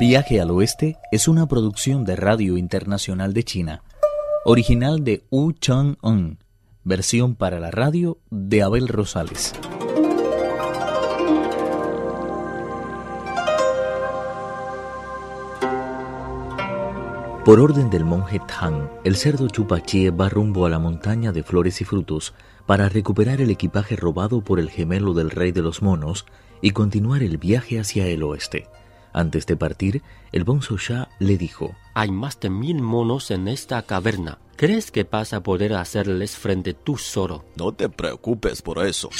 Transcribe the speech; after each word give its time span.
Viaje 0.00 0.40
al 0.40 0.50
Oeste 0.50 0.96
es 1.12 1.28
una 1.28 1.46
producción 1.46 2.06
de 2.06 2.16
Radio 2.16 2.56
Internacional 2.56 3.34
de 3.34 3.44
China, 3.44 3.82
original 4.46 5.04
de 5.04 5.26
Wu 5.30 5.52
Chang-un, 5.52 6.38
versión 6.84 7.34
para 7.34 7.60
la 7.60 7.70
radio 7.70 8.16
de 8.30 8.62
Abel 8.62 8.88
Rosales. 8.88 9.52
Por 17.44 17.60
orden 17.60 17.90
del 17.90 18.06
monje 18.06 18.40
Tang, 18.48 18.88
el 19.04 19.16
cerdo 19.16 19.48
Chupachie 19.48 20.10
va 20.10 20.30
rumbo 20.30 20.64
a 20.64 20.70
la 20.70 20.78
montaña 20.78 21.30
de 21.30 21.42
flores 21.42 21.82
y 21.82 21.84
frutos 21.84 22.32
para 22.64 22.88
recuperar 22.88 23.42
el 23.42 23.50
equipaje 23.50 23.96
robado 23.96 24.40
por 24.40 24.60
el 24.60 24.70
gemelo 24.70 25.12
del 25.12 25.28
rey 25.28 25.52
de 25.52 25.60
los 25.60 25.82
monos 25.82 26.24
y 26.62 26.70
continuar 26.70 27.22
el 27.22 27.36
viaje 27.36 27.78
hacia 27.78 28.06
el 28.06 28.22
oeste. 28.22 28.66
Antes 29.12 29.46
de 29.46 29.56
partir, 29.56 30.02
el 30.32 30.44
Bonzo 30.44 30.76
Shah 30.76 31.08
le 31.18 31.36
dijo: 31.36 31.74
Hay 31.94 32.10
más 32.10 32.38
de 32.40 32.50
mil 32.50 32.80
monos 32.80 33.30
en 33.30 33.48
esta 33.48 33.82
caverna. 33.82 34.38
¿Crees 34.56 34.90
que 34.90 35.04
vas 35.04 35.32
a 35.32 35.42
poder 35.42 35.74
hacerles 35.74 36.36
frente 36.36 36.74
tú 36.74 36.96
solo? 36.96 37.44
No 37.56 37.72
te 37.72 37.88
preocupes 37.88 38.62
por 38.62 38.84
eso. 38.86 39.10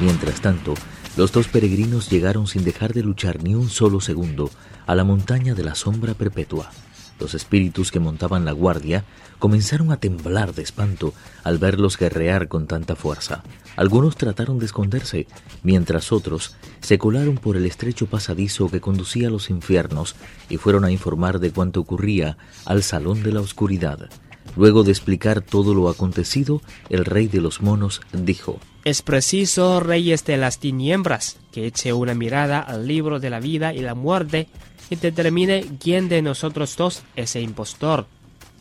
Mientras 0.00 0.40
tanto, 0.40 0.74
los 1.16 1.30
dos 1.30 1.48
peregrinos 1.48 2.08
llegaron 2.08 2.46
sin 2.46 2.64
dejar 2.64 2.94
de 2.94 3.02
luchar 3.02 3.42
ni 3.42 3.54
un 3.54 3.68
solo 3.68 4.00
segundo 4.00 4.50
a 4.86 4.94
la 4.94 5.04
montaña 5.04 5.54
de 5.54 5.62
la 5.62 5.74
sombra 5.74 6.14
perpetua. 6.14 6.70
Los 7.20 7.34
espíritus 7.34 7.92
que 7.92 8.00
montaban 8.00 8.44
la 8.44 8.52
guardia 8.52 9.04
comenzaron 9.38 9.92
a 9.92 9.98
temblar 9.98 10.54
de 10.54 10.62
espanto 10.62 11.12
al 11.44 11.58
verlos 11.58 11.98
guerrear 11.98 12.48
con 12.48 12.66
tanta 12.66 12.96
fuerza. 12.96 13.42
Algunos 13.76 14.16
trataron 14.16 14.58
de 14.58 14.66
esconderse, 14.66 15.26
mientras 15.62 16.12
otros 16.12 16.54
se 16.80 16.98
colaron 16.98 17.36
por 17.36 17.56
el 17.56 17.66
estrecho 17.66 18.06
pasadizo 18.06 18.70
que 18.70 18.80
conducía 18.80 19.28
a 19.28 19.30
los 19.30 19.50
infiernos 19.50 20.16
y 20.48 20.56
fueron 20.56 20.84
a 20.84 20.90
informar 20.90 21.40
de 21.40 21.50
cuanto 21.50 21.80
ocurría 21.80 22.38
al 22.64 22.82
Salón 22.82 23.22
de 23.22 23.32
la 23.32 23.40
Oscuridad. 23.40 24.08
Luego 24.56 24.82
de 24.82 24.90
explicar 24.90 25.42
todo 25.42 25.74
lo 25.74 25.88
acontecido, 25.88 26.60
el 26.88 27.04
rey 27.04 27.28
de 27.28 27.40
los 27.40 27.60
monos 27.60 28.00
dijo, 28.12 28.58
Es 28.84 29.02
preciso, 29.02 29.80
reyes 29.80 30.24
de 30.24 30.36
las 30.36 30.58
tinieblas, 30.58 31.36
que 31.52 31.66
eche 31.66 31.92
una 31.92 32.14
mirada 32.14 32.60
al 32.60 32.88
libro 32.88 33.20
de 33.20 33.30
la 33.30 33.40
vida 33.40 33.72
y 33.74 33.80
la 33.80 33.94
muerte 33.94 34.48
y 34.90 34.96
determine 34.96 35.64
quién 35.80 36.08
de 36.08 36.20
nosotros 36.20 36.76
dos 36.76 37.02
es 37.16 37.36
el 37.36 37.44
impostor. 37.44 38.06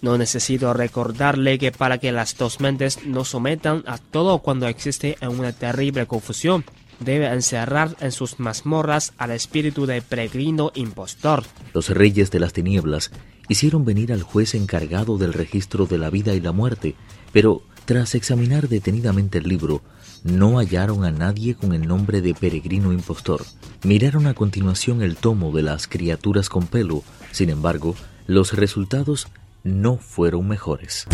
No 0.02 0.18
necesito 0.18 0.74
recordarle 0.74 1.60
que 1.60 1.74
para 1.74 1.98
que 1.98 2.14
las 2.14 2.38
dos 2.38 2.62
mentes 2.62 3.06
no 3.06 3.26
sometan 3.26 3.84
a 3.86 3.98
todo 3.98 4.40
cuando 4.40 4.68
existe 4.68 5.18
una 5.22 5.52
terrible 5.52 6.06
confusión, 6.06 6.64
debe 7.00 7.28
encerrar 7.28 7.96
en 8.00 8.12
sus 8.12 8.40
mazmorras 8.40 9.14
al 9.18 9.32
espíritu 9.32 9.86
del 9.86 10.02
peregrino 10.02 10.72
impostor. 10.76 11.44
Los 11.74 11.90
reyes 11.90 12.32
de 12.32 12.40
las 12.40 12.54
tinieblas 12.54 13.12
hicieron 13.50 13.84
venir 13.84 14.14
al 14.14 14.22
juez 14.22 14.56
encargado 14.56 15.18
del 15.18 15.34
registro 15.34 15.86
de 15.86 15.98
la 15.98 16.10
vida 16.10 16.34
y 16.34 16.40
la 16.40 16.52
muerte, 16.52 16.96
pero 17.34 17.64
tras 17.86 18.16
examinar 18.16 18.70
detenidamente 18.70 19.40
el 19.40 19.50
libro, 19.50 19.82
no 20.24 20.58
hallaron 20.58 21.06
a 21.06 21.12
nadie 21.12 21.56
con 21.56 21.74
el 21.74 21.88
nombre 21.88 22.22
de 22.22 22.34
peregrino 22.34 22.94
impostor. 22.94 23.44
Miraron 23.84 24.28
a 24.28 24.34
continuación 24.34 25.02
el 25.02 25.16
tomo 25.16 25.52
de 25.52 25.64
las 25.64 25.88
criaturas 25.88 26.50
con 26.50 26.68
pelo, 26.68 27.04
sin 27.32 27.50
embargo, 27.50 27.96
los 28.28 28.54
resultados 28.54 29.28
no 29.64 29.98
fueron 29.98 30.48
mejores. 30.48 31.08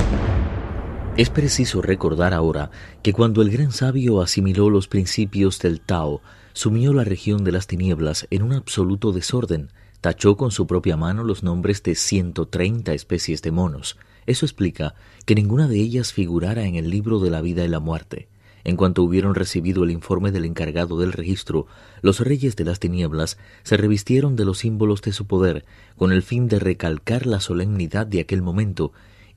Es 1.17 1.30
preciso 1.30 1.81
recordar 1.81 2.33
ahora 2.33 2.72
que 3.02 3.14
cuando 3.14 3.42
el 3.42 3.50
gran 3.50 3.72
sabio 3.72 4.22
asimiló 4.22 4.70
los 4.70 4.88
principios 4.88 5.59
del 5.59 5.80
Tao, 5.80 6.22
sumió 6.52 6.94
la 6.94 7.06
región 7.06 7.45
de 7.45 7.53
las 7.53 7.67
tinieblas 7.67 8.27
en 8.32 8.44
un 8.44 8.52
absoluto 8.52 9.14
desorden, 9.14 9.71
tachó 10.02 10.36
con 10.36 10.52
su 10.52 10.67
propia 10.67 10.98
mano 10.98 11.23
los 11.23 11.42
nombres 11.42 11.83
de 11.83 11.95
130 11.95 12.94
especies 12.94 13.42
de 13.42 13.52
monos. 13.52 13.98
Eso 14.26 14.45
explica 14.45 14.95
que 15.26 15.36
ninguna 15.36 15.67
de 15.67 15.80
ellas 15.80 16.11
figurara 16.11 16.65
en 16.65 16.76
el 16.76 16.89
libro 16.89 17.20
de 17.20 17.30
la 17.30 17.42
vida 17.42 17.64
y 17.64 17.70
la 17.70 17.80
muerte. 17.80 18.27
En 18.65 18.77
cuanto 18.77 19.03
hubieron 19.03 19.36
recibido 19.36 19.83
el 19.83 19.92
informe 19.92 20.31
del 20.31 20.43
encargado 20.43 20.98
del 20.99 21.14
registro, 21.14 21.67
los 22.02 22.20
reyes 22.20 22.55
de 22.55 22.65
las 22.65 22.80
tinieblas 22.80 23.37
se 23.61 23.77
revistieron 23.77 24.36
de 24.36 24.43
los 24.43 24.58
símbolos 24.58 25.03
de 25.03 25.14
su 25.14 25.27
poder 25.27 25.65
con 25.95 26.11
el 26.11 26.23
fin 26.23 26.48
de 26.48 26.58
recalcar 26.58 27.27
la 27.27 27.39
solemnidad 27.39 28.08
de 28.08 28.21
aquel 28.21 28.42
momento 28.42 28.92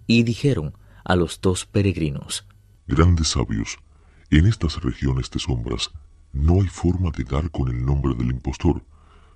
y 0.06 0.22
dijeron 0.22 0.72
a 1.04 1.14
los 1.14 1.42
dos 1.42 1.66
peregrinos 1.66 2.46
Grandes 2.86 3.28
sabios, 3.28 3.76
en 4.30 4.46
estas 4.46 4.82
regiones 4.82 5.30
de 5.30 5.40
sombras 5.40 5.90
no 6.32 6.62
hay 6.62 6.68
forma 6.68 7.10
de 7.10 7.24
dar 7.24 7.50
con 7.50 7.68
el 7.68 7.84
nombre 7.84 8.14
del 8.14 8.30
impostor. 8.30 8.82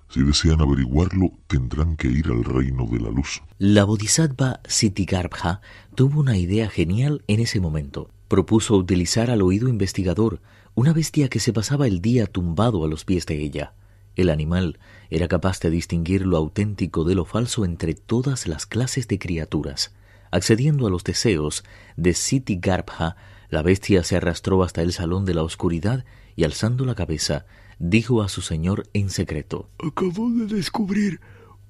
Si 0.09 0.23
desean 0.23 0.61
averiguarlo, 0.61 1.31
tendrán 1.45 1.97
que 1.97 2.07
ir 2.07 2.27
al 2.27 2.43
reino 2.43 2.87
de 2.87 2.99
la 2.99 3.09
luz. 3.09 3.43
La 3.59 3.83
bodhisattva 3.83 4.59
Sitigarbha 4.67 5.61
tuvo 5.95 6.19
una 6.19 6.37
idea 6.37 6.67
genial 6.69 7.23
en 7.27 7.39
ese 7.39 7.59
momento 7.59 8.09
propuso 8.33 8.75
utilizar 8.75 9.29
al 9.29 9.43
oído 9.43 9.69
investigador 9.69 10.41
una 10.73 10.91
bestia 10.91 11.29
que 11.29 11.39
se 11.39 11.53
pasaba 11.53 11.85
el 11.85 12.01
día 12.01 12.25
tumbado 12.25 12.83
a 12.83 12.87
los 12.87 13.05
pies 13.05 13.27
de 13.27 13.39
ella. 13.39 13.75
El 14.15 14.31
animal 14.31 14.79
era 15.11 15.27
capaz 15.27 15.59
de 15.59 15.69
distinguir 15.69 16.25
lo 16.25 16.37
auténtico 16.37 17.03
de 17.03 17.13
lo 17.13 17.25
falso 17.25 17.63
entre 17.63 17.93
todas 17.93 18.47
las 18.47 18.65
clases 18.65 19.07
de 19.07 19.19
criaturas. 19.19 19.93
Accediendo 20.31 20.87
a 20.87 20.89
los 20.89 21.03
deseos 21.03 21.63
de 21.95 22.15
Siti 22.15 22.57
Garbha, 22.59 23.17
la 23.49 23.61
bestia 23.61 24.03
se 24.03 24.15
arrastró 24.15 24.63
hasta 24.63 24.81
el 24.81 24.93
salón 24.93 25.25
de 25.25 25.35
la 25.35 25.43
oscuridad 25.43 26.03
y 26.35 26.43
alzando 26.43 26.85
la 26.85 26.95
cabeza, 26.95 27.45
dijo 27.77 28.23
a 28.23 28.29
su 28.29 28.41
señor 28.41 28.87
en 28.93 29.11
secreto 29.11 29.69
Acabo 29.77 30.31
de 30.31 30.47
descubrir 30.47 31.21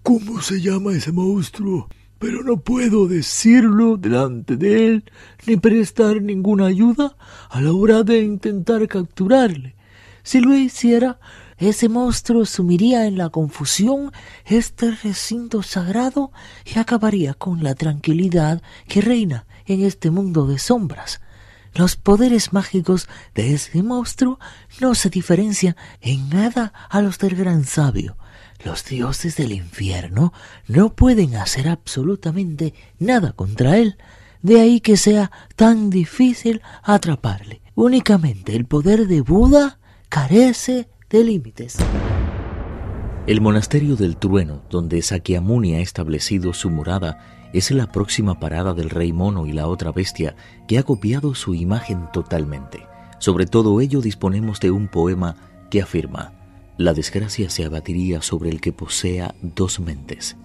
cómo 0.02 0.41
se 0.41 0.62
llama 0.62 0.94
ese 0.94 1.12
monstruo 1.12 1.90
pero 2.23 2.41
no 2.41 2.61
puedo 2.61 3.09
decirlo 3.09 3.97
delante 3.97 4.56
de 4.56 4.88
él 4.88 5.11
ni 5.45 5.57
prestar 5.57 6.22
ninguna 6.22 6.67
ayuda 6.67 7.17
a 7.50 7.59
la 7.59 7.73
hora 7.73 8.03
de 8.03 8.22
intentar 8.22 8.88
capturarle. 8.88 9.75
Si 10.23 10.39
lo 10.39 10.56
hiciera, 10.56 11.19
ese 11.57 11.89
monstruo 11.89 12.45
sumiría 12.45 13.07
en 13.07 13.17
la 13.17 13.29
confusión 13.29 14.13
este 14.45 14.91
recinto 14.91 15.63
sagrado 15.63 16.31
y 16.63 16.79
acabaría 16.79 17.34
con 17.34 17.61
la 17.61 17.75
tranquilidad 17.75 18.61
que 18.88 19.01
reina 19.01 19.45
en 19.66 19.81
este 19.81 20.09
mundo 20.09 20.47
de 20.47 20.59
sombras. 20.59 21.19
Los 21.73 21.97
poderes 21.97 22.53
mágicos 22.53 23.09
de 23.35 23.53
ese 23.53 23.84
monstruo 23.84 24.40
no 24.79 24.95
se 24.95 25.09
diferencian 25.09 25.75
en 26.00 26.29
nada 26.29 26.72
a 26.90 27.01
los 27.01 27.19
del 27.19 27.35
gran 27.35 27.66
sabio, 27.66 28.16
los 28.63 28.85
dioses 28.85 29.35
del 29.35 29.51
infierno 29.51 30.34
no 30.68 30.94
pueden 30.94 31.35
hacer 31.35 31.68
absolutamente 31.68 32.74
nada 33.00 33.34
contra 33.34 33.78
él, 33.78 33.97
de 34.41 34.59
ahí 34.59 34.79
que 34.79 34.97
sea 34.97 35.31
tan 35.56 35.90
difícil 35.90 36.62
atraparle. 36.84 37.62
Únicamente 37.75 38.56
el 38.56 38.66
poder 38.66 39.07
de 39.07 39.22
Buda 39.22 39.79
carece 40.09 40.90
de 41.09 41.23
límites. 41.23 41.78
El 43.25 43.40
monasterio 43.40 43.96
del 43.96 44.18
trueno, 44.18 44.63
donde 44.69 45.02
Sakyamuni 45.02 45.75
ha 45.75 45.79
establecido 45.79 46.53
su 46.53 46.69
morada, 46.69 47.50
es 47.53 47.72
la 47.72 47.88
próxima 47.88 48.40
parada 48.40 48.73
del 48.73 48.90
rey 48.90 49.13
mono 49.13 49.46
y 49.46 49.53
la 49.53 49.68
otra 49.68 49.91
bestia 49.91 50.35
que 50.68 50.78
ha 50.78 50.84
copiado 50.84 51.35
su 51.35 51.53
imagen 51.53 52.09
totalmente. 52.12 52.85
Sobre 53.19 53.46
todo 53.46 53.79
ello 53.79 54.02
disponemos 54.02 54.59
de 54.59 54.72
un 54.72 54.88
poema 54.90 55.35
que 55.69 55.81
afirma 55.81 56.42
la 56.78 56.94
desgracia 56.94 57.50
se 57.50 57.66
abatiría 57.66 58.22
sobre 58.22 58.50
el 58.50 58.59
que 58.59 58.72
posea 58.72 59.35
dos 59.41 59.79
mentes. 59.79 60.35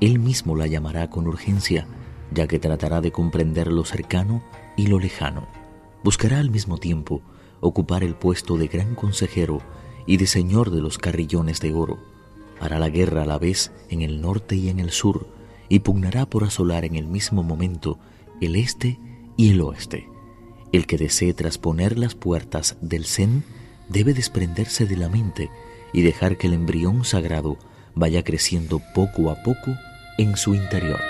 Él 0.00 0.18
mismo 0.18 0.56
la 0.56 0.66
llamará 0.66 1.08
con 1.10 1.28
urgencia, 1.28 1.86
ya 2.32 2.48
que 2.48 2.58
tratará 2.58 3.00
de 3.00 3.12
comprender 3.12 3.68
lo 3.68 3.84
cercano 3.84 4.42
y 4.76 4.88
lo 4.88 4.98
lejano. 4.98 5.46
Buscará 6.02 6.40
al 6.40 6.50
mismo 6.50 6.78
tiempo 6.78 7.22
ocupar 7.60 8.02
el 8.02 8.14
puesto 8.14 8.56
de 8.56 8.66
gran 8.66 8.94
consejero 8.94 9.60
y 10.06 10.16
de 10.16 10.26
señor 10.26 10.70
de 10.70 10.80
los 10.80 10.98
carrillones 10.98 11.60
de 11.60 11.72
oro. 11.72 11.98
Hará 12.60 12.78
la 12.78 12.90
guerra 12.90 13.22
a 13.22 13.26
la 13.26 13.38
vez 13.38 13.72
en 13.88 14.02
el 14.02 14.20
norte 14.20 14.56
y 14.56 14.68
en 14.68 14.80
el 14.80 14.90
sur, 14.90 15.28
y 15.68 15.80
pugnará 15.80 16.26
por 16.26 16.44
asolar 16.44 16.84
en 16.84 16.96
el 16.96 17.06
mismo 17.06 17.42
momento 17.42 17.98
el 18.40 18.56
este 18.56 18.98
y 19.36 19.50
el 19.50 19.60
oeste. 19.60 20.08
El 20.72 20.86
que 20.86 20.98
desee 20.98 21.32
trasponer 21.32 21.98
las 21.98 22.14
puertas 22.14 22.76
del 22.80 23.04
Zen 23.04 23.44
debe 23.88 24.14
desprenderse 24.14 24.86
de 24.86 24.96
la 24.96 25.08
mente 25.08 25.50
y 25.92 26.02
dejar 26.02 26.36
que 26.36 26.46
el 26.46 26.54
embrión 26.54 27.04
sagrado 27.04 27.58
vaya 27.94 28.22
creciendo 28.22 28.80
poco 28.94 29.30
a 29.30 29.42
poco 29.42 29.74
en 30.18 30.36
su 30.36 30.54
interior. 30.54 31.00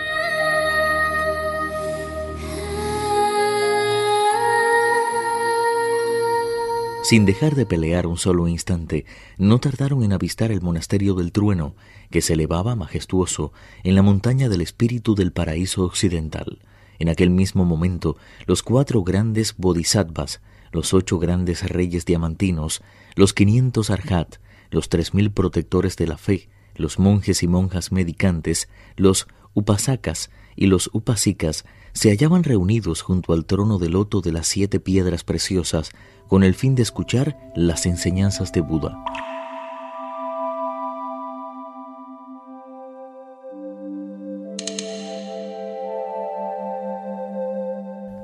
Sin 7.09 7.25
dejar 7.25 7.55
de 7.55 7.67
pelear 7.67 8.09
un 8.09 8.17
solo 8.17 8.49
instante, 8.49 9.05
no 9.39 9.61
tardaron 9.61 10.03
en 10.03 10.13
avistar 10.13 10.51
el 10.51 10.61
monasterio 10.61 11.15
del 11.15 11.31
trueno, 11.31 11.77
que 12.11 12.21
se 12.21 12.33
elevaba 12.33 12.75
majestuoso 12.75 13.53
en 13.85 13.95
la 13.95 14.03
montaña 14.03 14.49
del 14.49 14.61
espíritu 14.61 15.15
del 15.15 15.31
paraíso 15.31 15.85
occidental. 15.85 16.59
En 16.99 17.09
aquel 17.09 17.31
mismo 17.31 17.65
momento, 17.65 18.17
los 18.47 18.65
cuatro 18.65 19.05
grandes 19.05 19.55
bodhisattvas, 19.57 20.41
los 20.73 20.95
ocho 20.95 21.21
grandes 21.21 21.69
reyes 21.69 22.07
diamantinos, 22.07 22.83
los 23.15 23.33
quinientos 23.33 23.91
arhat, 23.91 24.39
los 24.71 24.89
tres 24.89 25.15
mil 25.15 25.31
protectores 25.31 25.97
de 25.97 26.07
la 26.07 26.19
fe, 26.19 26.49
los 26.75 26.99
monjes 26.99 27.43
y 27.43 27.49
monjas 27.49 27.93
medicantes, 27.93 28.69
los 28.97 29.27
upasakas 29.55 30.31
y 30.55 30.67
los 30.67 30.91
upasikas 30.93 31.65
se 31.93 32.11
hallaban 32.11 32.45
reunidos 32.45 33.01
junto 33.01 33.33
al 33.33 33.47
trono 33.47 33.79
de 33.79 33.89
loto 33.89 34.21
de 34.21 34.33
las 34.33 34.47
siete 34.47 34.81
piedras 34.81 35.25
preciosas 35.25 35.91
con 36.29 36.45
el 36.45 36.55
fin 36.55 36.75
de 36.75 36.83
escuchar 36.83 37.39
las 37.55 37.87
enseñanzas 37.87 38.53
de 38.53 38.61
Buda. 38.61 39.03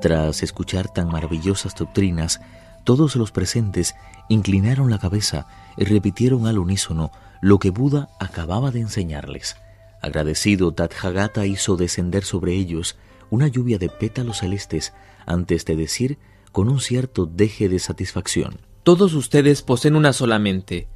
Tras 0.01 0.43
escuchar 0.43 0.89
tan 0.89 1.07
maravillosas 1.07 1.73
doctrinas, 1.75 2.41
todos 2.83 3.15
los 3.15 3.31
presentes 3.31 3.95
inclinaron 4.29 4.89
la 4.89 4.99
cabeza 4.99 5.47
y 5.77 5.85
repitieron 5.85 6.47
al 6.47 6.59
unísono 6.59 7.11
lo 7.41 7.59
que 7.59 7.69
Buda 7.69 8.09
acababa 8.19 8.71
de 8.71 8.79
enseñarles. 8.79 9.55
Agradecido, 10.01 10.73
Tathagata 10.73 11.45
hizo 11.45 11.77
descender 11.77 12.23
sobre 12.23 12.53
ellos 12.53 12.97
una 13.29 13.47
lluvia 13.47 13.77
de 13.77 13.89
pétalos 13.89 14.39
celestes 14.39 14.93
antes 15.25 15.65
de 15.65 15.75
decir 15.75 16.17
con 16.51 16.69
un 16.69 16.79
cierto 16.79 17.25
deje 17.25 17.69
de 17.69 17.79
satisfacción. 17.79 18.59
Todos 18.83 19.13
ustedes 19.13 19.61
poseen 19.61 19.95
una 19.95 20.13
sola 20.13 20.39
mente. 20.39 20.87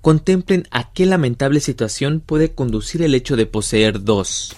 Contemplen 0.00 0.68
a 0.70 0.92
qué 0.92 1.06
lamentable 1.06 1.60
situación 1.60 2.20
puede 2.20 2.54
conducir 2.54 3.02
el 3.02 3.14
hecho 3.14 3.36
de 3.36 3.46
poseer 3.46 4.04
dos. 4.04 4.56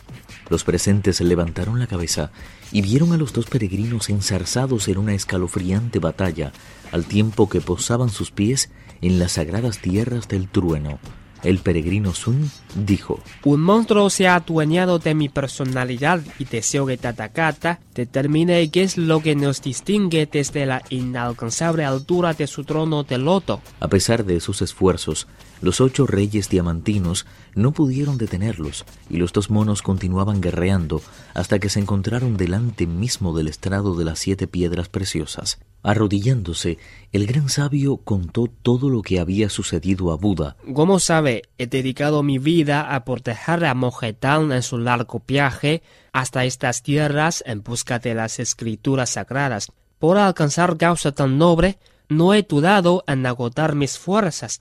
Los 0.51 0.65
presentes 0.65 1.21
levantaron 1.21 1.79
la 1.79 1.87
cabeza 1.87 2.31
y 2.71 2.83
vieron 2.83 3.13
a 3.13 3.17
los 3.17 3.33
dos 3.33 3.47
peregrinos 3.47 4.11
enzarzados 4.11 4.89
en 4.89 4.99
una 4.99 5.15
escalofriante 5.15 5.99
batalla, 5.99 6.53
al 6.93 7.05
tiempo 7.05 7.49
que 7.49 7.61
posaban 7.61 8.11
sus 8.11 8.31
pies 8.31 8.71
en 9.01 9.19
las 9.19 9.33
sagradas 9.33 9.79
tierras 9.79 10.29
del 10.29 10.49
trueno. 10.49 10.99
El 11.45 11.59
peregrino 11.59 12.15
Sun 12.15 12.51
dijo, 12.75 13.21
Un 13.45 13.61
monstruo 13.61 14.09
se 14.09 14.27
ha 14.27 14.37
adueñado 14.37 14.99
de 14.99 15.15
mi 15.15 15.29
personalidad 15.29 16.23
y 16.39 16.47
deseo 16.47 16.87
que 16.87 16.97
Tatakata 16.97 17.81
determine 17.95 18.71
qué 18.71 18.83
es 18.83 18.97
lo 18.97 19.21
que 19.21 19.37
nos 19.37 19.63
distingue 19.63 20.27
desde 20.27 20.65
la 20.65 20.83
inalcanzable 20.89 21.85
altura 21.85 22.33
de 22.33 22.47
su 22.47 22.65
trono 22.65 23.05
de 23.05 23.19
loto. 23.19 23.61
A 23.81 23.89
pesar 23.89 24.25
de 24.25 24.41
sus 24.41 24.63
esfuerzos, 24.63 25.29
los 25.61 25.81
ocho 25.81 26.07
reyes 26.07 26.49
diamantinos 26.49 27.27
no 27.55 27.73
pudieron 27.73 28.19
detenerlos 28.19 28.85
y 29.09 29.19
los 29.19 29.33
dos 29.33 29.51
monos 29.51 29.83
continuaban 29.83 30.41
guerreando 30.41 31.01
hasta 31.35 31.59
que 31.59 31.69
se 31.69 31.81
encontraron 31.81 32.37
delante 32.37 32.87
mismo 32.87 33.37
del 33.37 33.49
estrado 33.49 33.95
de 33.95 34.05
las 34.05 34.19
siete 34.19 34.47
piedras 34.47 34.89
preciosas. 34.89 35.59
Arrodillándose, 35.83 36.79
el 37.13 37.27
gran 37.27 37.51
sabio 37.51 37.99
contó 37.99 38.47
todo 38.63 38.89
lo 38.89 39.03
que 39.03 39.21
había 39.21 39.51
sucedido 39.51 40.13
a 40.13 40.17
Buda. 40.17 40.57
Como 40.73 40.99
sabe, 40.99 41.34
he 41.59 41.67
dedicado 41.67 42.23
mi 42.23 42.39
vida 42.39 42.95
a 42.95 43.05
proteger 43.05 43.65
a 43.65 43.75
Mojetán 43.75 44.53
en 44.53 44.63
su 44.63 44.79
largo 44.79 45.23
viaje 45.27 45.83
hasta 46.13 46.45
estas 46.45 46.83
tierras 46.83 47.43
en 47.47 47.63
busca 47.63 47.99
de 47.99 48.15
las 48.15 48.39
escrituras 48.39 49.11
sagradas. 49.11 49.73
Por 49.99 50.19
alcanzar 50.19 50.77
causa 50.77 51.13
tan 51.13 51.39
noble, 51.39 51.79
no 52.09 52.35
he 52.35 52.43
dudado 52.43 53.05
en 53.07 53.25
agotar 53.27 53.75
mis 53.75 53.99
fuerzas, 53.99 54.59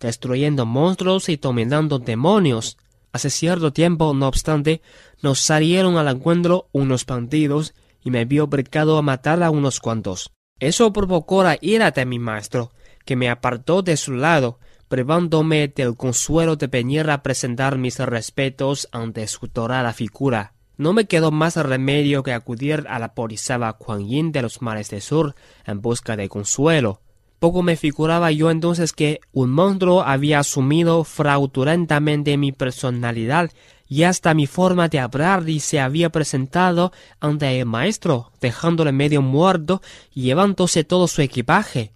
destruyendo 0.00 0.66
monstruos 0.66 1.28
y 1.28 1.36
dominando 1.36 1.98
demonios. 1.98 2.78
Hace 3.12 3.30
cierto 3.30 3.72
tiempo, 3.72 4.12
no 4.14 4.28
obstante, 4.28 4.82
nos 5.22 5.40
salieron 5.40 5.96
al 5.96 6.08
encuentro 6.08 6.68
unos 6.72 7.06
bandidos 7.06 7.74
y 8.02 8.10
me 8.10 8.24
vi 8.24 8.38
obligado 8.38 8.98
a 8.98 9.02
matar 9.02 9.42
a 9.42 9.50
unos 9.50 9.80
cuantos. 9.80 10.32
Eso 10.58 10.92
provocó 10.92 11.42
la 11.42 11.58
ira 11.60 11.90
de 11.90 12.06
mi 12.06 12.18
maestro, 12.18 12.72
que 13.04 13.16
me 13.16 13.28
apartó 13.28 13.82
de 13.82 13.96
su 13.96 14.12
lado, 14.12 14.58
privándome 14.88 15.68
del 15.68 15.96
consuelo 15.96 16.56
de 16.56 16.66
venir 16.66 17.10
a 17.10 17.22
presentar 17.22 17.78
mis 17.78 17.98
respetos 17.98 18.88
ante 18.92 19.26
su 19.26 19.48
dorada 19.48 19.92
figura. 19.92 20.52
No 20.76 20.92
me 20.92 21.06
quedó 21.06 21.30
más 21.30 21.56
remedio 21.56 22.22
que 22.22 22.32
acudir 22.32 22.84
a 22.88 22.98
la 22.98 23.14
Porizaba 23.14 23.72
Kuan 23.74 24.06
Yin 24.06 24.32
de 24.32 24.42
los 24.42 24.60
mares 24.60 24.90
del 24.90 25.00
sur 25.00 25.34
en 25.64 25.80
busca 25.80 26.16
de 26.16 26.28
consuelo. 26.28 27.00
Poco 27.38 27.62
me 27.62 27.76
figuraba 27.76 28.30
yo 28.30 28.50
entonces 28.50 28.92
que 28.92 29.20
un 29.32 29.50
monstruo 29.50 30.02
había 30.02 30.38
asumido 30.38 31.04
fraudulentamente 31.04 32.36
mi 32.36 32.52
personalidad 32.52 33.50
y 33.88 34.02
hasta 34.02 34.34
mi 34.34 34.46
forma 34.46 34.88
de 34.88 35.00
hablar 35.00 35.48
y 35.48 35.60
se 35.60 35.80
había 35.80 36.10
presentado 36.10 36.92
ante 37.20 37.58
el 37.58 37.66
maestro, 37.66 38.32
dejándole 38.40 38.92
medio 38.92 39.22
muerto 39.22 39.82
y 40.14 40.22
llevándose 40.22 40.84
todo 40.84 41.08
su 41.08 41.22
equipaje. 41.22 41.92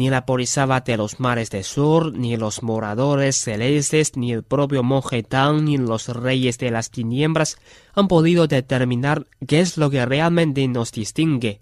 Ni 0.00 0.08
la 0.08 0.24
porizaba 0.24 0.80
de 0.80 0.96
los 0.96 1.20
mares 1.20 1.50
del 1.50 1.62
sur, 1.62 2.14
ni 2.14 2.38
los 2.38 2.62
moradores 2.62 3.36
celestes, 3.36 4.16
ni 4.16 4.32
el 4.32 4.42
propio 4.42 4.82
monje 4.82 5.26
ni 5.60 5.76
los 5.76 6.08
reyes 6.08 6.56
de 6.56 6.70
las 6.70 6.90
tinieblas 6.90 7.58
han 7.92 8.08
podido 8.08 8.46
determinar 8.46 9.26
qué 9.46 9.60
es 9.60 9.76
lo 9.76 9.90
que 9.90 10.06
realmente 10.06 10.66
nos 10.68 10.90
distingue. 10.90 11.60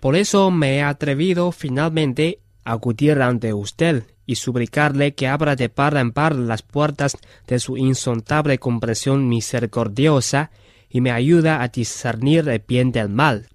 Por 0.00 0.16
eso 0.16 0.50
me 0.50 0.78
he 0.78 0.82
atrevido 0.82 1.52
finalmente 1.52 2.40
a 2.64 2.72
acudir 2.72 3.22
ante 3.22 3.54
usted 3.54 4.02
y 4.26 4.34
suplicarle 4.34 5.14
que 5.14 5.28
abra 5.28 5.54
de 5.54 5.68
par 5.68 5.96
en 5.98 6.10
par 6.10 6.34
las 6.34 6.62
puertas 6.62 7.16
de 7.46 7.60
su 7.60 7.76
insondable 7.76 8.58
comprensión 8.58 9.28
misericordiosa 9.28 10.50
y 10.90 11.00
me 11.00 11.12
ayuda 11.12 11.62
a 11.62 11.68
discernir 11.68 12.48
el 12.48 12.60
bien 12.66 12.90
del 12.90 13.08
mal. 13.08 13.46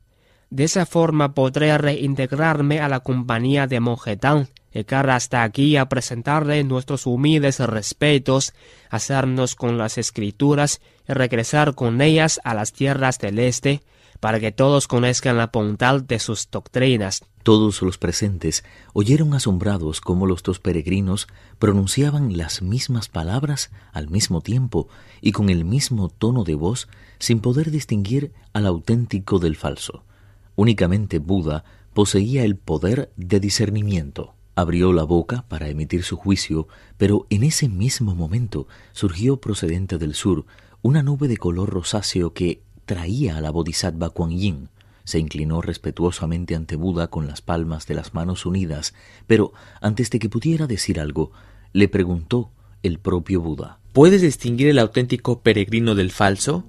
De 0.53 0.65
esa 0.65 0.85
forma 0.85 1.33
podré 1.33 1.75
reintegrarme 1.79 2.79
a 2.79 2.87
la 2.87 2.99
compañía 2.99 3.65
de 3.65 3.79
Monjetán, 3.79 4.49
llegar 4.71 5.09
hasta 5.09 5.41
aquí 5.41 5.77
a 5.77 5.89
presentarle 5.89 6.63
nuestros 6.63 7.07
humildes 7.07 7.57
respetos, 7.59 8.53
hacernos 8.91 9.55
con 9.55 9.79
las 9.79 9.97
escrituras 9.97 10.79
y 11.09 11.13
regresar 11.13 11.73
con 11.73 12.01
ellas 12.01 12.39
a 12.43 12.53
las 12.53 12.71
tierras 12.71 13.17
del 13.17 13.39
este, 13.39 13.81
para 14.19 14.39
que 14.39 14.51
todos 14.51 14.87
conozcan 14.87 15.37
la 15.37 15.47
bondad 15.47 16.01
de 16.01 16.19
sus 16.19 16.47
doctrinas. 16.51 17.25
Todos 17.41 17.81
los 17.81 17.97
presentes 17.97 18.63
oyeron 18.93 19.33
asombrados 19.33 20.01
cómo 20.01 20.27
los 20.27 20.43
dos 20.43 20.59
peregrinos 20.59 21.27
pronunciaban 21.57 22.37
las 22.37 22.61
mismas 22.61 23.09
palabras 23.09 23.71
al 23.91 24.07
mismo 24.07 24.41
tiempo 24.41 24.87
y 25.19 25.31
con 25.31 25.49
el 25.49 25.65
mismo 25.65 26.09
tono 26.09 26.43
de 26.43 26.53
voz 26.53 26.89
sin 27.17 27.39
poder 27.39 27.71
distinguir 27.71 28.33
al 28.53 28.67
auténtico 28.67 29.39
del 29.39 29.55
falso. 29.55 30.03
Únicamente 30.55 31.19
Buda 31.19 31.63
poseía 31.93 32.43
el 32.43 32.55
poder 32.55 33.11
de 33.15 33.39
discernimiento. 33.39 34.35
Abrió 34.55 34.93
la 34.93 35.03
boca 35.03 35.45
para 35.47 35.69
emitir 35.69 36.03
su 36.03 36.15
juicio, 36.15 36.67
pero 36.97 37.25
en 37.29 37.43
ese 37.43 37.69
mismo 37.69 38.13
momento 38.13 38.67
surgió 38.91 39.37
procedente 39.37 39.97
del 39.97 40.13
sur 40.13 40.45
una 40.83 41.01
nube 41.01 41.27
de 41.27 41.37
color 41.37 41.69
rosáceo 41.69 42.33
que 42.33 42.61
traía 42.85 43.37
a 43.37 43.41
la 43.41 43.51
Bodhisattva 43.51 44.09
Kuan 44.09 44.31
Yin. 44.31 44.69
Se 45.05 45.17
inclinó 45.17 45.61
respetuosamente 45.61 46.55
ante 46.55 46.75
Buda 46.75 47.07
con 47.07 47.25
las 47.25 47.41
palmas 47.41 47.87
de 47.87 47.95
las 47.95 48.13
manos 48.13 48.45
unidas, 48.45 48.93
pero 49.25 49.53
antes 49.81 50.09
de 50.11 50.19
que 50.19 50.29
pudiera 50.29 50.67
decir 50.67 50.99
algo, 50.99 51.31
le 51.71 51.87
preguntó 51.87 52.51
el 52.83 52.99
propio 52.99 53.41
Buda. 53.41 53.79
¿Puedes 53.91 54.21
distinguir 54.21 54.67
el 54.67 54.79
auténtico 54.79 55.41
peregrino 55.41 55.95
del 55.95 56.11
falso? 56.11 56.63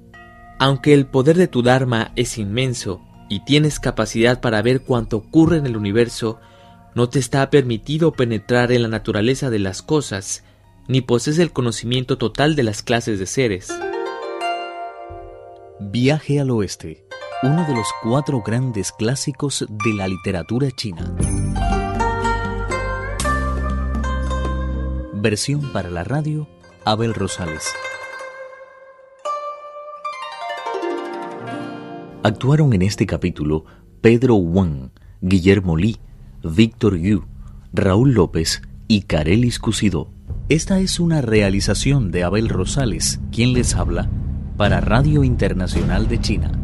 Aunque 0.58 0.94
el 0.94 1.06
poder 1.06 1.36
de 1.36 1.48
tu 1.48 1.62
Dharma 1.62 2.12
es 2.16 2.38
inmenso 2.38 3.02
y 3.28 3.40
tienes 3.40 3.80
capacidad 3.80 4.40
para 4.40 4.62
ver 4.62 4.82
cuanto 4.82 5.16
ocurre 5.18 5.58
en 5.58 5.66
el 5.66 5.76
universo, 5.76 6.40
no 6.94 7.08
te 7.08 7.18
está 7.18 7.50
permitido 7.50 8.12
penetrar 8.12 8.70
en 8.72 8.82
la 8.82 8.88
naturaleza 8.88 9.50
de 9.50 9.58
las 9.58 9.82
cosas, 9.82 10.44
ni 10.86 11.00
posees 11.00 11.38
el 11.38 11.52
conocimiento 11.52 12.18
total 12.18 12.56
de 12.56 12.62
las 12.62 12.82
clases 12.82 13.18
de 13.18 13.26
seres. 13.26 13.72
Viaje 15.80 16.40
al 16.40 16.50
Oeste, 16.50 17.04
uno 17.42 17.66
de 17.66 17.74
los 17.74 17.88
cuatro 18.02 18.42
grandes 18.42 18.92
clásicos 18.92 19.66
de 19.68 19.94
la 19.94 20.06
literatura 20.06 20.70
china. 20.70 21.14
Versión 25.14 25.72
para 25.72 25.90
la 25.90 26.04
radio, 26.04 26.46
Abel 26.84 27.14
Rosales. 27.14 27.72
Actuaron 32.26 32.72
en 32.72 32.80
este 32.80 33.04
capítulo 33.04 33.66
Pedro 34.00 34.36
Wang, 34.36 34.92
Guillermo 35.20 35.76
Li, 35.76 35.98
Víctor 36.42 36.96
Yu, 36.96 37.26
Raúl 37.74 38.14
López 38.14 38.62
y 38.88 39.02
Carelis 39.02 39.58
Cusidó. 39.58 40.10
Esta 40.48 40.80
es 40.80 41.00
una 41.00 41.20
realización 41.20 42.10
de 42.10 42.24
Abel 42.24 42.48
Rosales, 42.48 43.20
quien 43.30 43.52
les 43.52 43.74
habla 43.74 44.08
para 44.56 44.80
Radio 44.80 45.22
Internacional 45.22 46.08
de 46.08 46.18
China. 46.18 46.63